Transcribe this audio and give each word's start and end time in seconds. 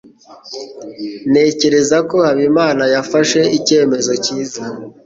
Ntekereza 1.31 1.97
ko 2.09 2.15
Habimana 2.27 2.83
yafashe 2.95 3.39
icyemezo 3.57 4.11
cyiza. 4.23 4.61